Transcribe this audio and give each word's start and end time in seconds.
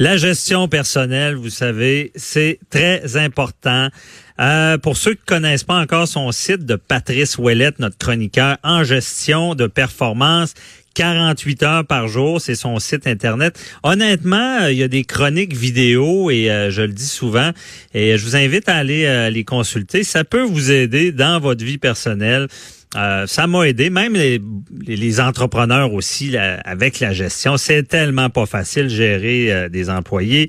La 0.00 0.16
gestion 0.16 0.66
personnelle, 0.66 1.36
vous 1.36 1.50
savez, 1.50 2.10
c'est 2.16 2.58
très 2.68 3.16
important. 3.16 3.90
Euh, 4.40 4.76
pour 4.76 4.96
ceux 4.96 5.14
qui 5.14 5.20
ne 5.20 5.26
connaissent 5.26 5.62
pas 5.62 5.78
encore 5.78 6.08
son 6.08 6.32
site 6.32 6.66
de 6.66 6.74
Patrice 6.74 7.38
Ouellette, 7.38 7.78
notre 7.78 7.96
chroniqueur 7.96 8.56
en 8.64 8.82
gestion 8.82 9.54
de 9.54 9.68
performance, 9.68 10.54
48 10.94 11.62
heures 11.62 11.86
par 11.86 12.08
jour, 12.08 12.40
c'est 12.40 12.56
son 12.56 12.80
site 12.80 13.06
internet. 13.06 13.56
Honnêtement, 13.84 14.62
euh, 14.62 14.72
il 14.72 14.78
y 14.78 14.82
a 14.82 14.88
des 14.88 15.04
chroniques 15.04 15.54
vidéo 15.54 16.28
et 16.28 16.50
euh, 16.50 16.72
je 16.72 16.82
le 16.82 16.92
dis 16.92 17.06
souvent 17.06 17.52
et 17.94 18.18
je 18.18 18.24
vous 18.24 18.34
invite 18.34 18.68
à 18.68 18.74
aller 18.74 19.30
les 19.30 19.44
consulter. 19.44 20.02
Ça 20.02 20.24
peut 20.24 20.42
vous 20.42 20.72
aider 20.72 21.12
dans 21.12 21.38
votre 21.38 21.64
vie 21.64 21.78
personnelle. 21.78 22.48
Euh, 22.96 23.26
ça 23.26 23.46
m'a 23.46 23.66
aidé, 23.66 23.90
même 23.90 24.14
les, 24.14 24.40
les 24.86 25.20
entrepreneurs 25.20 25.92
aussi 25.92 26.36
avec 26.36 27.00
la 27.00 27.12
gestion. 27.12 27.56
C'est 27.56 27.82
tellement 27.82 28.30
pas 28.30 28.46
facile 28.46 28.88
gérer 28.88 29.52
euh, 29.52 29.68
des 29.68 29.90
employés. 29.90 30.48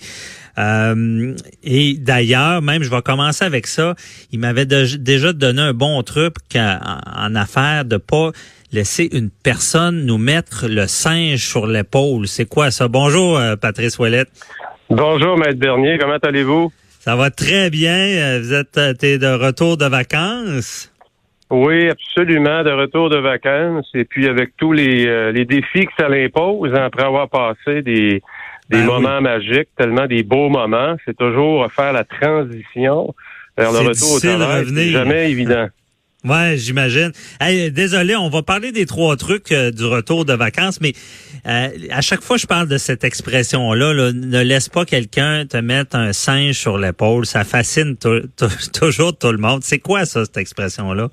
Euh, 0.58 1.35
et 1.63 1.95
d'ailleurs, 1.95 2.62
même 2.62 2.84
je 2.84 2.90
vais 2.90 3.02
commencer 3.02 3.44
avec 3.44 3.68
ça. 3.68 3.95
Il 4.31 4.40
m'avait 4.40 4.66
déjà 4.66 5.34
donné 5.34 5.62
un 5.62 5.73
bon 5.73 6.02
truc 6.04 6.35
en, 6.55 6.99
en 7.16 7.35
affaire 7.35 7.84
de 7.84 7.98
pas 7.98 8.31
laisser 8.71 9.09
une 9.12 9.30
personne 9.30 10.05
nous 10.05 10.18
mettre 10.18 10.68
le 10.68 10.88
singe 10.88 11.43
sur 11.43 11.66
l'épaule. 11.68 12.27
C'est 12.27 12.46
quoi 12.46 12.71
ça? 12.71 12.88
Bonjour, 12.88 13.41
Patrice 13.59 13.98
Ouellette. 13.99 14.30
Bonjour, 14.90 15.38
Maître 15.38 15.59
Bernier. 15.59 15.98
Comment 15.99 16.18
allez-vous? 16.21 16.71
Ça 16.99 17.16
va 17.16 17.32
très 17.32 17.70
bien. 17.70 18.40
Vous 18.40 18.54
êtes 18.54 18.76
de 18.76 19.34
retour 19.34 19.77
de 19.77 19.85
vacances? 19.85 20.91
Oui, 21.52 21.90
absolument, 21.90 22.63
de 22.63 22.72
retour 22.72 23.09
de 23.09 23.17
vacances. 23.17 23.90
Et 23.94 24.05
puis 24.05 24.27
avec 24.27 24.55
tous 24.58 24.73
les, 24.73 25.05
euh, 25.08 25.31
les 25.31 25.45
défis 25.45 25.85
que 25.85 25.94
ça 25.98 26.09
l'impose, 26.09 26.73
après 26.73 27.04
avoir 27.04 27.30
passé 27.30 27.81
des, 27.81 28.21
des 28.70 28.80
ben 28.80 28.85
moments 28.85 29.21
magiques, 29.21 29.70
tellement 29.77 30.08
des 30.08 30.23
beaux 30.23 30.49
moments, 30.49 30.95
c'est 31.05 31.16
toujours 31.16 31.71
faire 31.71 31.94
la 31.94 32.04
transition 32.04 33.13
vers 33.57 33.71
le 33.71 33.79
retour 33.79 34.16
au 34.16 34.20
travail. 34.20 34.66
C'est 34.68 34.90
jamais 34.90 35.32
évident. 35.32 35.68
Ouais, 36.26 36.55
j'imagine. 36.57 37.12
désolé, 37.71 38.15
on 38.15 38.29
va 38.29 38.41
parler 38.41 38.71
des 38.71 38.87
trois 38.87 39.15
trucs 39.15 39.51
euh, 39.51 39.70
du 39.70 39.85
retour 39.85 40.26
de 40.26 40.34
vacances, 40.34 40.82
mais 40.82 40.93
euh, 41.45 41.67
à 41.91 42.01
chaque 42.01 42.21
fois 42.21 42.37
je 42.37 42.48
parle 42.48 42.67
de 42.67 42.77
cette 42.77 43.04
expression-là, 43.04 44.12
ne 44.12 44.41
laisse 44.41 44.67
pas 44.67 44.85
quelqu'un 44.85 45.45
te 45.45 45.57
mettre 45.57 45.95
un 45.95 46.13
singe 46.13 46.55
sur 46.55 46.79
l'épaule. 46.79 47.27
Ça 47.27 47.43
fascine 47.43 47.95
toujours 48.79 49.15
tout 49.15 49.32
le 49.32 49.37
monde. 49.37 49.62
C'est 49.62 49.77
quoi 49.77 50.05
ça, 50.05 50.26
cette 50.26 50.37
expression-là? 50.37 51.09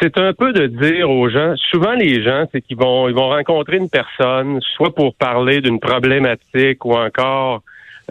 C'est 0.00 0.18
un 0.18 0.32
peu 0.32 0.52
de 0.52 0.66
dire 0.66 1.08
aux 1.08 1.28
gens, 1.28 1.54
souvent 1.70 1.92
les 1.92 2.22
gens, 2.24 2.46
c'est 2.50 2.62
qu'ils 2.62 2.76
vont, 2.76 3.08
ils 3.08 3.14
vont 3.14 3.28
rencontrer 3.28 3.76
une 3.76 3.90
personne, 3.90 4.60
soit 4.76 4.92
pour 4.92 5.14
parler 5.14 5.60
d'une 5.60 5.78
problématique 5.78 6.84
ou 6.84 6.94
encore 6.94 7.62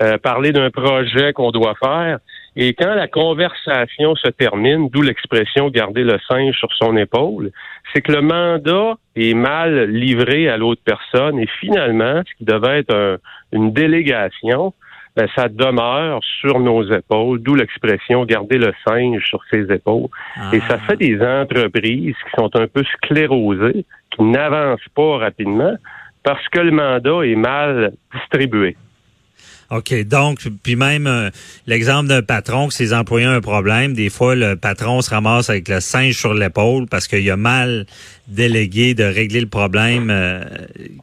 euh, 0.01 0.17
parler 0.17 0.51
d'un 0.53 0.69
projet 0.71 1.33
qu'on 1.33 1.51
doit 1.51 1.75
faire. 1.75 2.19
Et 2.55 2.73
quand 2.73 2.93
la 2.93 3.07
conversation 3.07 4.15
se 4.15 4.29
termine, 4.29 4.89
d'où 4.89 5.01
l'expression 5.01 5.69
garder 5.69 6.03
le 6.03 6.19
singe 6.29 6.55
sur 6.57 6.71
son 6.73 6.95
épaule, 6.97 7.51
c'est 7.91 8.01
que 8.01 8.11
le 8.11 8.21
mandat 8.21 8.95
est 9.15 9.33
mal 9.33 9.89
livré 9.89 10.49
à 10.49 10.57
l'autre 10.57 10.81
personne 10.85 11.39
et 11.39 11.47
finalement, 11.59 12.21
ce 12.27 12.37
qui 12.37 12.45
devait 12.45 12.79
être 12.79 13.19
une 13.51 13.73
délégation, 13.73 14.73
ben, 15.15 15.27
ça 15.35 15.47
demeure 15.47 16.21
sur 16.41 16.59
nos 16.59 16.83
épaules, 16.91 17.39
d'où 17.41 17.55
l'expression 17.55 18.25
garder 18.25 18.57
le 18.57 18.73
singe 18.87 19.23
sur 19.25 19.43
ses 19.51 19.71
épaules. 19.71 20.09
Et 20.51 20.59
ça 20.61 20.77
ah. 20.77 20.87
fait 20.87 20.97
des 20.97 21.21
entreprises 21.21 22.15
qui 22.15 22.31
sont 22.35 22.49
un 22.55 22.67
peu 22.67 22.83
sclérosées, 22.83 23.85
qui 24.11 24.23
n'avancent 24.23 24.89
pas 24.95 25.17
rapidement 25.17 25.75
parce 26.23 26.47
que 26.49 26.59
le 26.59 26.71
mandat 26.71 27.25
est 27.25 27.35
mal 27.35 27.93
distribué. 28.13 28.75
OK. 29.71 29.93
Donc, 30.07 30.39
puis 30.63 30.75
même 30.75 31.07
euh, 31.07 31.29
l'exemple 31.67 32.07
d'un 32.07 32.21
patron 32.21 32.67
que 32.67 32.73
ses 32.73 32.93
employés 32.93 33.27
ont 33.27 33.31
un 33.31 33.41
problème, 33.41 33.93
des 33.93 34.09
fois, 34.09 34.35
le 34.35 34.55
patron 34.55 35.01
se 35.01 35.09
ramasse 35.09 35.49
avec 35.49 35.67
le 35.67 35.79
singe 35.79 36.15
sur 36.15 36.33
l'épaule 36.33 36.87
parce 36.89 37.07
qu'il 37.07 37.29
a 37.29 37.37
mal 37.37 37.85
délégué 38.27 38.93
de 38.93 39.03
régler 39.03 39.41
le 39.41 39.47
problème, 39.47 40.09
euh, 40.09 40.43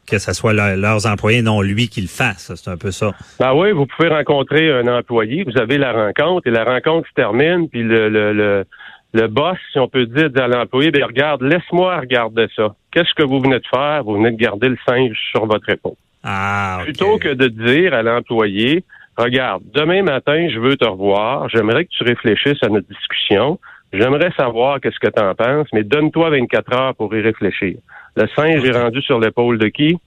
que 0.07 0.17
ce 0.17 0.33
soit 0.33 0.53
leurs 0.53 1.05
employés, 1.05 1.41
non 1.41 1.61
lui 1.61 1.87
qui 1.87 2.01
le 2.01 2.07
fasse. 2.07 2.51
C'est 2.55 2.69
un 2.69 2.77
peu 2.77 2.91
ça. 2.91 3.11
Ben 3.39 3.53
oui, 3.53 3.71
vous 3.71 3.85
pouvez 3.85 4.09
rencontrer 4.09 4.71
un 4.71 4.87
employé, 4.87 5.43
vous 5.43 5.59
avez 5.59 5.77
la 5.77 5.91
rencontre 5.93 6.47
et 6.47 6.51
la 6.51 6.63
rencontre 6.63 7.07
se 7.07 7.13
termine, 7.13 7.69
puis 7.69 7.83
le, 7.83 8.09
le, 8.09 8.33
le, 8.33 8.65
le 9.13 9.27
boss, 9.27 9.57
si 9.71 9.79
on 9.79 9.87
peut 9.87 10.05
dire, 10.05 10.29
à 10.35 10.47
l'employé, 10.47 10.91
ben 10.91 11.03
regarde, 11.03 11.41
laisse-moi 11.41 11.99
regarder 11.99 12.47
ça. 12.55 12.75
Qu'est-ce 12.91 13.13
que 13.15 13.23
vous 13.23 13.39
venez 13.39 13.59
de 13.59 13.67
faire? 13.69 14.03
Vous 14.03 14.15
venez 14.15 14.31
de 14.31 14.37
garder 14.37 14.69
le 14.69 14.77
singe 14.87 15.17
sur 15.31 15.45
votre 15.45 15.69
épaule. 15.69 15.95
Ah, 16.23 16.81
Plutôt 16.83 17.17
que 17.17 17.29
de 17.29 17.47
dire 17.47 17.93
à 17.93 18.03
l'employé, 18.03 18.83
regarde, 19.17 19.63
demain 19.73 20.03
matin, 20.03 20.49
je 20.53 20.59
veux 20.59 20.77
te 20.77 20.85
revoir, 20.85 21.49
j'aimerais 21.49 21.85
que 21.85 21.89
tu 21.89 22.03
réfléchisses 22.03 22.61
à 22.61 22.67
notre 22.67 22.87
discussion, 22.87 23.59
j'aimerais 23.91 24.31
savoir 24.37 24.79
qu'est-ce 24.79 24.99
que 24.99 25.11
tu 25.11 25.21
en 25.21 25.33
penses, 25.33 25.67
mais 25.73 25.83
donne-toi 25.83 26.29
24 26.29 26.73
heures 26.73 26.95
pour 26.95 27.13
y 27.15 27.21
réfléchir. 27.21 27.77
Le 28.15 28.27
singe 28.35 28.63
est 28.63 28.71
rendu 28.71 29.01
sur 29.01 29.19
l'épaule 29.19 29.57
de 29.57 29.67
qui? 29.67 29.97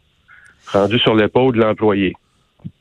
Rendu 0.73 0.99
sur 0.99 1.15
l'épaule 1.15 1.55
de 1.55 1.61
l'employé. 1.61 2.15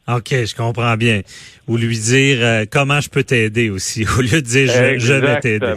OK, 0.08 0.30
je 0.30 0.56
comprends 0.56 0.96
bien. 0.96 1.22
Ou 1.68 1.78
lui 1.78 1.98
dire 1.98 2.38
euh, 2.42 2.66
comment 2.70 3.00
je 3.00 3.10
peux 3.10 3.24
t'aider 3.24 3.70
aussi, 3.70 4.06
au 4.18 4.22
lieu 4.22 4.42
de 4.42 4.46
dire 4.46 4.70
je, 4.70 5.00
je 5.00 5.14
vais 5.14 5.40
t'aider. 5.40 5.74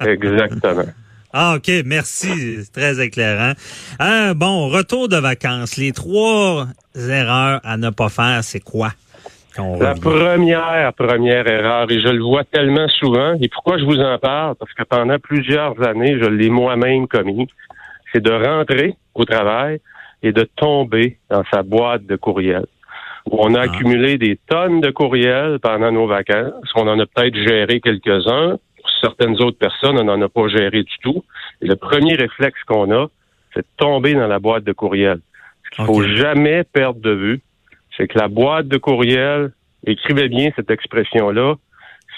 Exactement. 0.00 0.84
Ah, 1.32 1.54
OK, 1.56 1.70
merci. 1.86 2.62
C'est 2.62 2.72
très 2.72 3.02
éclairant. 3.04 3.52
Euh, 4.00 4.34
bon, 4.34 4.68
retour 4.68 5.08
de 5.08 5.16
vacances. 5.16 5.76
Les 5.76 5.92
trois 5.92 6.66
erreurs 6.94 7.60
à 7.64 7.76
ne 7.76 7.90
pas 7.90 8.10
faire, 8.10 8.44
c'est 8.44 8.60
quoi? 8.60 8.90
La 9.58 9.94
première, 9.94 10.92
première 10.94 11.46
erreur, 11.46 11.90
et 11.90 12.00
je 12.00 12.08
le 12.08 12.22
vois 12.22 12.44
tellement 12.44 12.88
souvent, 12.88 13.34
et 13.38 13.48
pourquoi 13.48 13.76
je 13.76 13.84
vous 13.84 14.00
en 14.00 14.18
parle? 14.18 14.54
Parce 14.54 14.72
que 14.72 14.82
pendant 14.82 15.18
plusieurs 15.18 15.80
années, 15.86 16.18
je 16.18 16.26
l'ai 16.26 16.48
moi-même 16.48 17.06
commis, 17.06 17.48
c'est 18.12 18.22
de 18.22 18.32
rentrer 18.32 18.94
au 19.14 19.26
travail 19.26 19.80
et 20.22 20.32
de 20.32 20.44
tomber 20.56 21.18
dans 21.28 21.42
sa 21.52 21.62
boîte 21.62 22.06
de 22.06 22.16
courriel. 22.16 22.64
On 23.30 23.54
a 23.54 23.60
ah. 23.60 23.64
accumulé 23.64 24.16
des 24.16 24.38
tonnes 24.48 24.80
de 24.80 24.90
courriels 24.90 25.58
pendant 25.60 25.92
nos 25.92 26.06
vacances. 26.06 26.70
On 26.74 26.88
en 26.88 26.98
a 26.98 27.06
peut-être 27.06 27.36
géré 27.36 27.80
quelques-uns 27.80 28.58
certaines 29.02 29.40
autres 29.42 29.58
personnes, 29.58 29.98
on 29.98 30.04
n'en 30.04 30.20
a 30.22 30.28
pas 30.28 30.48
géré 30.48 30.82
du 30.82 30.98
tout. 31.02 31.24
Et 31.60 31.66
le 31.66 31.76
premier 31.76 32.14
réflexe 32.14 32.58
qu'on 32.66 32.90
a, 32.92 33.08
c'est 33.52 33.60
de 33.60 33.66
tomber 33.76 34.14
dans 34.14 34.28
la 34.28 34.38
boîte 34.38 34.64
de 34.64 34.72
courriel. 34.72 35.20
Ce 35.64 35.76
qu'il 35.76 35.84
faut 35.84 36.02
jamais 36.02 36.64
perdre 36.64 37.00
de 37.00 37.10
vue, 37.10 37.40
c'est 37.96 38.08
que 38.08 38.18
la 38.18 38.28
boîte 38.28 38.68
de 38.68 38.78
courriel, 38.78 39.52
écrivez 39.86 40.28
bien 40.28 40.50
cette 40.56 40.70
expression-là, 40.70 41.56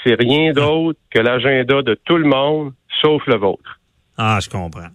c'est 0.05 0.15
rien 0.15 0.50
ah. 0.50 0.61
d'autre 0.61 0.99
que 1.11 1.19
l'agenda 1.19 1.83
de 1.83 1.94
tout 2.05 2.17
le 2.17 2.28
monde, 2.28 2.73
sauf 3.00 3.27
le 3.27 3.37
vôtre. 3.37 3.81
Ah, 4.17 4.39
je 4.43 4.49
comprends. 4.49 4.91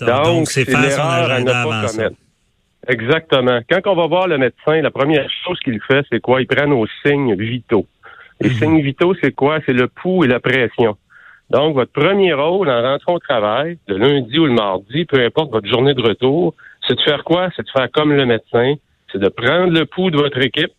Donc, 0.00 0.48
c'est 0.48 0.66
l'erreur 0.66 1.30
à 1.30 1.40
ne 1.40 1.46
pas 1.46 1.86
commettre. 1.86 2.16
Exactement. 2.88 3.60
Quand 3.70 3.80
on 3.86 3.94
va 3.94 4.06
voir 4.06 4.26
le 4.26 4.38
médecin, 4.38 4.80
la 4.80 4.90
première 4.90 5.28
chose 5.44 5.58
qu'il 5.60 5.80
fait, 5.82 6.04
c'est 6.10 6.20
quoi? 6.20 6.40
Il 6.40 6.46
prend 6.46 6.66
nos 6.66 6.86
signes 7.04 7.36
vitaux. 7.36 7.86
Les 8.40 8.50
mhm. 8.50 8.56
signes 8.56 8.80
vitaux, 8.80 9.14
c'est 9.22 9.32
quoi? 9.32 9.58
C'est 9.66 9.72
le 9.72 9.88
pouls 9.88 10.24
et 10.24 10.28
la 10.28 10.40
pression. 10.40 10.96
Donc, 11.50 11.74
votre 11.74 11.92
premier 11.92 12.32
rôle 12.32 12.70
en 12.70 12.82
rentrant 12.82 13.14
au 13.14 13.18
travail, 13.18 13.78
le 13.86 13.98
lundi 13.98 14.38
ou 14.38 14.46
le 14.46 14.54
mardi, 14.54 15.04
peu 15.04 15.22
importe 15.22 15.50
votre 15.50 15.68
journée 15.68 15.92
de 15.92 16.00
retour, 16.00 16.54
c'est 16.88 16.94
de 16.94 17.02
faire 17.02 17.24
quoi? 17.24 17.50
C'est 17.54 17.62
de 17.62 17.70
faire 17.70 17.90
comme 17.92 18.12
le 18.12 18.24
médecin, 18.24 18.74
c'est 19.10 19.18
de 19.18 19.28
prendre 19.28 19.72
le 19.72 19.84
pouls 19.84 20.10
de 20.10 20.16
votre 20.16 20.38
équipe 20.38 20.72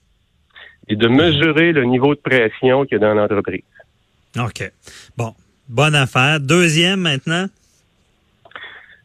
et 0.88 0.96
de 0.96 1.08
mesurer 1.08 1.72
le 1.72 1.86
niveau 1.86 2.16
de 2.16 2.20
pression 2.20 2.86
qu'il 2.86 3.00
y 3.00 3.04
a 3.04 3.08
dans 3.08 3.14
l'entreprise. 3.14 3.64
OK. 4.38 4.72
Bon, 5.16 5.34
bonne 5.70 5.96
affaire. 5.96 6.40
Deuxième 6.40 7.02
maintenant? 7.02 7.46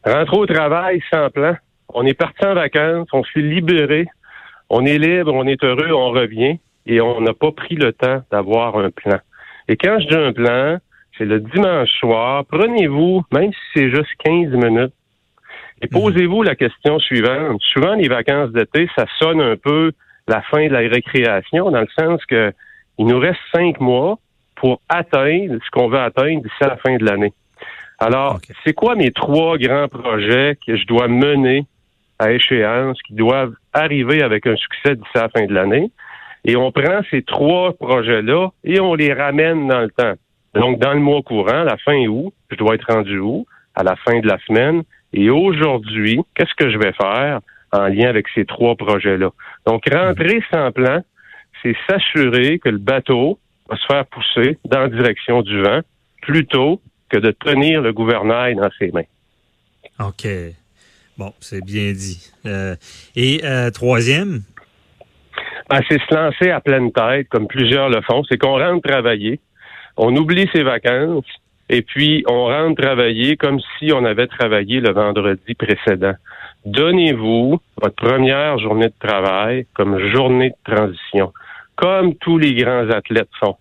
Rentrer 0.04 0.36
au 0.38 0.46
travail 0.46 1.02
sans 1.10 1.28
plan. 1.30 1.54
On 1.90 2.06
est 2.06 2.14
parti 2.14 2.44
en 2.44 2.54
vacances, 2.54 3.08
on 3.12 3.24
s'est 3.24 3.40
libéré, 3.40 4.06
on 4.70 4.84
est 4.86 4.98
libre, 4.98 5.32
on 5.34 5.46
est 5.46 5.62
heureux, 5.62 5.92
on 5.92 6.10
revient 6.10 6.58
et 6.88 7.00
on 7.00 7.20
n'a 7.20 7.34
pas 7.34 7.52
pris 7.52 7.76
le 7.76 7.92
temps 7.92 8.22
d'avoir 8.32 8.76
un 8.76 8.90
plan. 8.90 9.18
Et 9.68 9.76
quand 9.76 10.00
je 10.00 10.08
dis 10.08 10.14
un 10.14 10.32
plan, 10.32 10.78
c'est 11.16 11.26
le 11.26 11.40
dimanche 11.40 11.90
soir, 12.00 12.44
prenez-vous, 12.46 13.22
même 13.32 13.52
si 13.52 13.58
c'est 13.74 13.90
juste 13.90 14.10
15 14.24 14.52
minutes, 14.52 14.94
et 15.82 15.86
mhm. 15.86 16.00
posez-vous 16.00 16.42
la 16.42 16.56
question 16.56 16.98
suivante. 16.98 17.60
Souvent, 17.62 17.94
les 17.94 18.08
vacances 18.08 18.50
d'été, 18.50 18.88
ça 18.96 19.04
sonne 19.18 19.40
un 19.40 19.56
peu 19.56 19.92
la 20.26 20.42
fin 20.42 20.66
de 20.66 20.72
la 20.72 20.80
récréation, 20.80 21.70
dans 21.70 21.80
le 21.80 21.88
sens 21.98 22.24
que 22.26 22.52
il 22.98 23.06
nous 23.06 23.18
reste 23.18 23.38
cinq 23.54 23.80
mois 23.80 24.18
pour 24.56 24.80
atteindre 24.88 25.58
ce 25.64 25.70
qu'on 25.70 25.88
veut 25.88 26.00
atteindre 26.00 26.42
d'ici 26.42 26.56
à 26.62 26.68
la 26.68 26.76
fin 26.78 26.96
de 26.96 27.04
l'année. 27.04 27.32
Alors, 28.00 28.40
c'est 28.64 28.72
quoi 28.72 28.96
mes 28.96 29.12
trois 29.12 29.56
grands 29.56 29.88
projets 29.88 30.56
que 30.66 30.76
je 30.76 30.84
dois 30.86 31.06
mener 31.06 31.64
à 32.18 32.32
échéance, 32.32 33.00
qui 33.02 33.14
doivent 33.14 33.54
arriver 33.72 34.22
avec 34.22 34.46
un 34.46 34.56
succès 34.56 34.96
d'ici 34.96 35.10
à 35.14 35.22
la 35.22 35.28
fin 35.28 35.46
de 35.46 35.54
l'année? 35.54 35.92
Et 36.44 36.56
on 36.56 36.72
prend 36.72 37.00
ces 37.10 37.22
trois 37.22 37.72
projets-là 37.74 38.50
et 38.64 38.80
on 38.80 38.94
les 38.94 39.12
ramène 39.12 39.68
dans 39.68 39.80
le 39.80 39.90
temps. 39.90 40.14
Donc, 40.54 40.78
dans 40.78 40.94
le 40.94 41.00
mois 41.00 41.22
courant, 41.22 41.62
la 41.64 41.76
fin 41.76 42.06
août, 42.06 42.32
je 42.50 42.56
dois 42.56 42.74
être 42.74 42.92
rendu 42.92 43.18
où? 43.18 43.46
À 43.74 43.82
la 43.82 43.96
fin 43.96 44.18
de 44.20 44.26
la 44.26 44.38
semaine. 44.46 44.82
Et 45.12 45.30
aujourd'hui, 45.30 46.20
qu'est-ce 46.34 46.54
que 46.54 46.70
je 46.70 46.78
vais 46.78 46.92
faire? 46.92 47.40
en 47.70 47.86
lien 47.88 48.08
avec 48.08 48.26
ces 48.34 48.44
trois 48.44 48.76
projets-là? 48.76 49.30
Donc, 49.66 49.82
rentrer 49.92 50.42
sans 50.50 50.72
plan, 50.72 51.02
c'est 51.62 51.76
s'assurer 51.88 52.58
que 52.58 52.68
le 52.70 52.78
bateau 52.78 53.38
va 53.68 53.76
se 53.76 53.86
faire 53.86 54.06
pousser 54.06 54.58
dans 54.64 54.80
la 54.80 54.88
direction 54.88 55.42
du 55.42 55.60
vent 55.62 55.80
plutôt 56.22 56.80
que 57.10 57.18
de 57.18 57.30
tenir 57.30 57.82
le 57.82 57.92
gouvernail 57.92 58.54
dans 58.54 58.70
ses 58.78 58.90
mains. 58.90 59.02
OK. 60.00 60.26
Bon, 61.16 61.32
c'est 61.40 61.64
bien 61.64 61.92
dit. 61.92 62.30
Euh, 62.46 62.76
et 63.16 63.40
euh, 63.44 63.70
troisième? 63.70 64.42
Ben, 65.68 65.80
c'est 65.88 66.00
se 66.00 66.14
lancer 66.14 66.50
à 66.50 66.60
pleine 66.60 66.92
tête, 66.92 67.28
comme 67.28 67.46
plusieurs 67.46 67.90
le 67.90 68.00
font. 68.00 68.22
C'est 68.24 68.38
qu'on 68.38 68.58
rentre 68.58 68.88
travailler, 68.88 69.38
on 69.96 70.14
oublie 70.16 70.48
ses 70.54 70.62
vacances, 70.62 71.26
et 71.68 71.82
puis 71.82 72.24
on 72.26 72.46
rentre 72.46 72.80
travailler 72.80 73.36
comme 73.36 73.60
si 73.78 73.92
on 73.92 74.04
avait 74.04 74.28
travaillé 74.28 74.80
le 74.80 74.92
vendredi 74.92 75.54
précédent. 75.54 76.14
Donnez-vous 76.64 77.60
votre 77.80 77.96
première 77.96 78.58
journée 78.58 78.88
de 78.88 79.08
travail 79.08 79.66
comme 79.74 79.98
journée 80.08 80.50
de 80.50 80.74
transition, 80.74 81.32
comme 81.76 82.14
tous 82.14 82.38
les 82.38 82.54
grands 82.54 82.88
athlètes 82.90 83.28
font. 83.38 83.56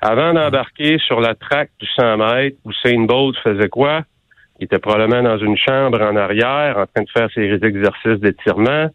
Avant 0.00 0.34
d'embarquer 0.34 0.98
sur 0.98 1.20
la 1.20 1.34
traque 1.34 1.70
du 1.78 1.86
100 1.86 2.16
mètres, 2.16 2.56
où 2.64 2.72
Saint 2.72 3.04
Bolt 3.04 3.36
faisait 3.42 3.68
quoi? 3.68 4.02
Il 4.58 4.64
était 4.64 4.78
probablement 4.78 5.22
dans 5.22 5.38
une 5.38 5.56
chambre 5.56 6.00
en 6.02 6.16
arrière, 6.16 6.78
en 6.78 6.86
train 6.86 7.04
de 7.04 7.10
faire 7.10 7.28
ses 7.34 7.52
exercices 7.64 8.20
d'étirement. 8.20 8.88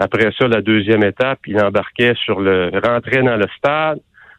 Après 0.00 0.30
ça, 0.38 0.48
la 0.48 0.62
deuxième 0.62 1.04
étape, 1.04 1.40
il 1.46 1.60
embarquait 1.62 2.14
sur 2.24 2.40
le, 2.40 2.70
rentrait 2.82 3.22
dans 3.22 3.36
le 3.36 3.46
stade, 3.58 3.98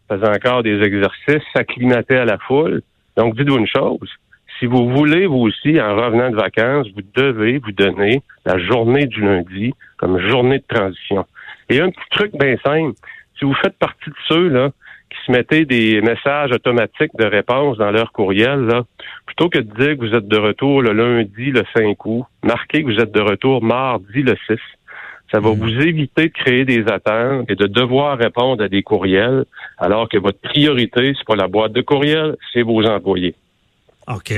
faisait 0.10 0.28
encore 0.28 0.64
des 0.64 0.82
exercices, 0.82 1.44
s'acclimatait 1.54 2.18
à 2.18 2.26
la 2.26 2.40
foule. 2.40 2.82
Donc, 3.16 3.36
dites-vous 3.38 3.60
une 3.60 3.68
chose. 3.68 4.10
Si 4.58 4.66
vous 4.66 4.90
voulez, 4.90 5.28
vous 5.28 5.38
aussi, 5.38 5.80
en 5.80 5.96
revenant 5.96 6.32
de 6.32 6.36
vacances, 6.36 6.88
vous 6.96 7.04
devez 7.16 7.60
vous 7.60 7.72
donner 7.74 8.24
la 8.44 8.58
journée 8.58 9.06
du 9.06 9.22
lundi 9.22 9.74
comme 9.98 10.20
journée 10.30 10.58
de 10.58 10.66
transition. 10.68 11.28
Et 11.70 11.80
un 11.80 11.92
petit 11.92 12.10
truc 12.10 12.32
bien 12.40 12.56
simple. 12.66 12.96
Si 13.38 13.46
vous 13.46 13.54
faites 13.54 13.78
partie 13.78 14.10
de 14.10 14.16
ceux, 14.28 14.48
là, 14.48 14.72
qui 15.12 15.26
se 15.26 15.32
mettaient 15.32 15.66
des 15.66 16.02
messages 16.02 16.52
automatiques 16.52 17.16
de 17.20 17.26
réponse 17.26 17.78
dans 17.78 17.92
leur 17.92 18.12
courriel, 18.14 18.62
là, 18.62 18.82
plutôt 19.28 19.50
que 19.50 19.60
de 19.60 19.74
dire 19.76 19.98
que 19.98 20.08
vous 20.08 20.16
êtes 20.16 20.28
de 20.28 20.38
retour 20.38 20.82
le 20.82 20.94
lundi, 20.94 21.52
le 21.52 21.64
5 21.76 22.04
août, 22.06 22.26
marquez 22.44 22.84
que 22.84 22.92
vous 22.92 23.00
êtes 23.00 23.12
de 23.12 23.22
retour 23.22 23.64
mardi, 23.64 24.24
le 24.24 24.36
6. 24.48 24.58
Ça 25.32 25.40
va 25.40 25.52
hmm. 25.52 25.60
vous 25.60 25.70
éviter 25.70 26.28
de 26.28 26.34
créer 26.34 26.66
des 26.66 26.86
attentes 26.88 27.50
et 27.50 27.56
de 27.56 27.68
devoir 27.68 28.18
répondre 28.18 28.64
à 28.64 28.68
des 28.68 28.84
courriels, 28.84 29.46
alors 29.78 30.10
que 30.10 30.18
votre 30.18 30.40
priorité, 30.40 31.14
c'est 31.18 31.26
pas 31.26 31.36
la 31.36 31.48
boîte 31.48 31.72
de 31.74 31.82
courriel, 31.82 32.36
c'est 32.54 32.64
vos 32.64 32.84
employés. 32.86 33.36
OK. 34.08 34.34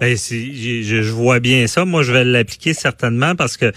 Ben, 0.00 0.16
je, 0.16 0.82
je 0.82 1.12
vois 1.12 1.40
bien 1.40 1.66
ça. 1.66 1.84
Moi, 1.84 2.02
je 2.02 2.12
vais 2.12 2.24
l'appliquer 2.24 2.74
certainement 2.74 3.34
parce 3.34 3.56
que 3.56 3.72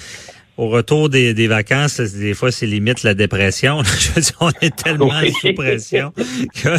au 0.57 0.69
retour 0.69 1.09
des, 1.09 1.33
des 1.33 1.47
vacances, 1.47 1.99
des 1.99 2.33
fois, 2.33 2.51
c'est 2.51 2.65
limite 2.65 3.03
la 3.03 3.13
dépression. 3.13 3.83
Je 3.99 4.11
veux 4.11 4.21
dire, 4.21 4.37
on 4.39 4.51
est 4.61 4.75
tellement 4.75 5.11
sous 5.41 5.53
pression 5.53 6.13
que 6.63 6.69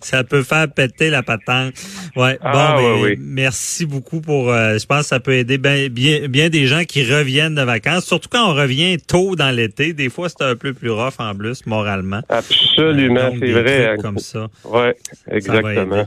ça 0.00 0.24
peut 0.24 0.42
faire 0.42 0.70
péter 0.70 1.10
la 1.10 1.22
patente. 1.22 1.74
Ouais. 2.16 2.38
Ah, 2.42 2.76
bon, 2.78 3.02
ben, 3.02 3.16
merci 3.18 3.86
beaucoup 3.86 4.20
pour. 4.20 4.50
Euh, 4.50 4.78
je 4.78 4.86
pense 4.86 5.02
que 5.02 5.06
ça 5.06 5.20
peut 5.20 5.34
aider 5.34 5.58
bien, 5.58 5.88
bien, 5.88 6.28
bien 6.28 6.48
des 6.48 6.66
gens 6.66 6.84
qui 6.84 7.04
reviennent 7.04 7.54
de 7.54 7.62
vacances, 7.62 8.04
surtout 8.04 8.28
quand 8.30 8.50
on 8.50 8.54
revient 8.54 8.98
tôt 8.98 9.34
dans 9.34 9.50
l'été. 9.50 9.92
Des 9.92 10.10
fois, 10.10 10.28
c'est 10.28 10.42
un 10.42 10.56
peu 10.56 10.72
plus 10.72 10.90
rough 10.90 11.18
en 11.18 11.34
plus 11.34 11.66
moralement. 11.66 12.20
Absolument, 12.28 13.32
c'est 13.38 13.52
vrai. 13.52 13.88
Hein. 13.88 13.96
Comme 14.00 14.18
ça. 14.18 14.48
Ouais, 14.64 14.96
exactement. 15.30 16.06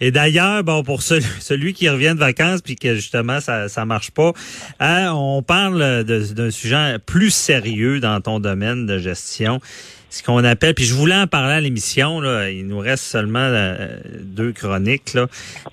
Et 0.00 0.10
d'ailleurs, 0.10 0.64
bon, 0.64 0.82
pour 0.82 1.02
celui, 1.40 1.72
qui 1.72 1.88
revient 1.88 2.14
de 2.14 2.20
vacances 2.20 2.62
puis 2.62 2.76
que 2.76 2.94
justement 2.94 3.40
ça 3.40 3.68
ça 3.68 3.84
marche 3.84 4.10
pas, 4.10 4.32
hein, 4.80 5.12
on 5.12 5.42
parle 5.42 6.04
d'un 6.04 6.50
sujet 6.50 6.98
plus 7.04 7.30
sérieux 7.30 8.00
dans 8.00 8.20
ton 8.20 8.40
domaine 8.40 8.86
de 8.86 8.98
gestion, 8.98 9.60
ce 10.10 10.22
qu'on 10.22 10.44
appelle. 10.44 10.74
Puis 10.74 10.84
je 10.84 10.94
voulais 10.94 11.16
en 11.16 11.26
parler 11.26 11.54
à 11.54 11.60
l'émission. 11.60 12.20
Là, 12.20 12.50
il 12.50 12.66
nous 12.66 12.78
reste 12.78 13.04
seulement 13.04 13.38
euh, 13.40 13.96
deux 14.20 14.52
chroniques 14.52 15.14
là, 15.14 15.26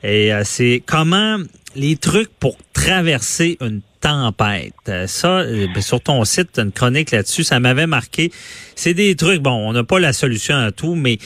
et 0.03 0.33
euh, 0.33 0.44
c'est 0.44 0.81
comment 0.86 1.38
les 1.75 1.97
trucs 1.97 2.30
pour 2.39 2.57
traverser 2.74 3.57
une 3.62 3.81
tempête. 4.00 5.07
Ça, 5.07 5.39
euh, 5.39 5.68
ben, 5.74 5.81
sur 5.81 6.00
ton 6.00 6.24
site, 6.25 6.59
une 6.59 6.71
chronique 6.71 7.12
là-dessus, 7.12 7.44
ça 7.44 7.59
m'avait 7.59 7.88
marqué. 7.88 8.31
C'est 8.75 8.94
des 8.94 9.15
trucs, 9.15 9.42
bon, 9.42 9.51
on 9.51 9.74
n'a 9.74 9.83
pas 9.83 10.00
la 10.00 10.13
solution 10.13 10.56
à 10.56 10.71
tout, 10.71 10.95
mais 10.95 11.18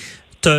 tu 0.42 0.50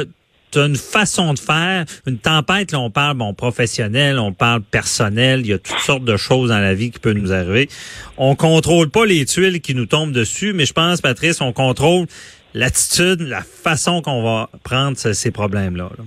une 0.57 0.77
façon 0.77 1.35
de 1.35 1.39
faire. 1.39 1.85
Une 2.07 2.19
tempête, 2.19 2.73
là, 2.73 2.81
on 2.81 2.91
parle 2.91 3.17
bon 3.17 3.35
professionnel, 3.35 4.19
on 4.19 4.33
parle 4.33 4.63
personnel. 4.63 5.41
Il 5.41 5.47
y 5.47 5.53
a 5.53 5.59
toutes 5.59 5.81
sortes 5.81 6.05
de 6.05 6.17
choses 6.17 6.51
dans 6.51 6.59
la 6.59 6.75
vie 6.75 6.91
qui 6.91 6.99
peuvent 6.99 7.17
nous 7.17 7.33
arriver. 7.33 7.69
On 8.17 8.35
contrôle 8.35 8.91
pas 8.91 9.07
les 9.07 9.25
tuiles 9.27 9.61
qui 9.61 9.75
nous 9.75 9.87
tombent 9.87 10.13
dessus, 10.13 10.53
mais 10.53 10.67
je 10.67 10.73
pense, 10.73 11.01
Patrice, 11.01 11.41
on 11.41 11.53
contrôle 11.53 12.07
l'attitude, 12.55 13.21
la 13.21 13.43
façon 13.43 14.03
qu'on 14.03 14.23
va 14.23 14.51
prendre 14.65 14.97
ces 14.97 15.31
problèmes-là. 15.31 15.91
là 15.97 16.05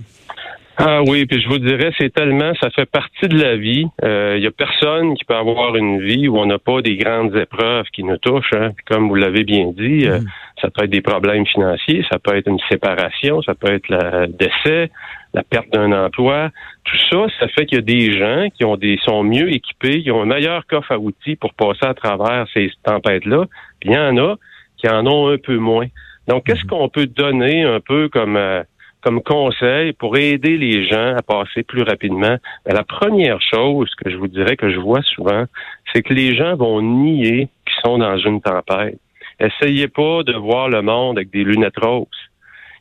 ah 0.76 1.02
oui, 1.06 1.24
puis 1.26 1.40
je 1.40 1.48
vous 1.48 1.58
dirais, 1.58 1.92
c'est 1.98 2.12
tellement, 2.12 2.52
ça 2.60 2.68
fait 2.70 2.86
partie 2.86 3.28
de 3.28 3.38
la 3.38 3.56
vie. 3.56 3.86
Il 4.02 4.08
euh, 4.08 4.38
y 4.38 4.46
a 4.46 4.50
personne 4.50 5.14
qui 5.14 5.24
peut 5.24 5.36
avoir 5.36 5.76
une 5.76 6.00
vie 6.00 6.26
où 6.26 6.36
on 6.36 6.46
n'a 6.46 6.58
pas 6.58 6.82
des 6.82 6.96
grandes 6.96 7.34
épreuves 7.36 7.86
qui 7.92 8.02
nous 8.02 8.16
touchent. 8.18 8.52
Hein. 8.54 8.72
comme 8.86 9.08
vous 9.08 9.14
l'avez 9.14 9.44
bien 9.44 9.72
dit, 9.76 10.06
euh, 10.06 10.18
mm. 10.18 10.26
ça 10.60 10.70
peut 10.70 10.84
être 10.84 10.90
des 10.90 11.00
problèmes 11.00 11.46
financiers, 11.46 12.04
ça 12.10 12.18
peut 12.18 12.36
être 12.36 12.48
une 12.48 12.58
séparation, 12.68 13.40
ça 13.42 13.54
peut 13.54 13.72
être 13.72 13.88
le 13.88 14.26
décès, 14.26 14.90
la 15.32 15.44
perte 15.44 15.70
d'un 15.72 15.92
emploi. 15.92 16.50
Tout 16.84 16.98
ça, 17.10 17.26
ça 17.38 17.48
fait 17.48 17.66
qu'il 17.66 17.78
y 17.78 17.80
a 17.80 17.84
des 17.84 18.18
gens 18.18 18.48
qui 18.50 18.64
ont 18.64 18.76
des 18.76 18.98
sont 19.04 19.22
mieux 19.22 19.52
équipés, 19.52 20.02
qui 20.02 20.10
ont 20.10 20.22
un 20.22 20.26
meilleur 20.26 20.66
coffre 20.66 20.90
à 20.90 20.98
outils 20.98 21.36
pour 21.36 21.54
passer 21.54 21.86
à 21.86 21.94
travers 21.94 22.46
ces 22.52 22.70
tempêtes-là. 22.82 23.44
Puis 23.80 23.90
il 23.90 23.94
y 23.94 23.98
en 23.98 24.16
a 24.16 24.36
qui 24.76 24.88
en 24.88 25.06
ont 25.06 25.28
un 25.28 25.38
peu 25.38 25.56
moins. 25.56 25.86
Donc, 26.26 26.46
qu'est-ce 26.46 26.64
mm. 26.64 26.68
qu'on 26.68 26.88
peut 26.88 27.06
donner 27.06 27.62
un 27.62 27.80
peu 27.80 28.08
comme 28.08 28.36
euh, 28.36 28.62
comme 29.04 29.22
conseil 29.22 29.92
pour 29.92 30.16
aider 30.16 30.56
les 30.56 30.86
gens 30.88 31.14
à 31.14 31.20
passer 31.20 31.62
plus 31.62 31.82
rapidement, 31.82 32.36
ben, 32.64 32.74
la 32.74 32.84
première 32.84 33.38
chose 33.42 33.90
que 34.02 34.10
je 34.10 34.16
vous 34.16 34.28
dirais 34.28 34.56
que 34.56 34.70
je 34.70 34.78
vois 34.78 35.02
souvent, 35.02 35.44
c'est 35.92 36.02
que 36.02 36.14
les 36.14 36.34
gens 36.34 36.56
vont 36.56 36.80
nier 36.80 37.48
qu'ils 37.66 37.82
sont 37.84 37.98
dans 37.98 38.16
une 38.16 38.40
tempête. 38.40 38.98
Essayez 39.38 39.88
pas 39.88 40.22
de 40.22 40.32
voir 40.32 40.70
le 40.70 40.80
monde 40.80 41.18
avec 41.18 41.30
des 41.30 41.44
lunettes 41.44 41.78
roses. 41.78 42.06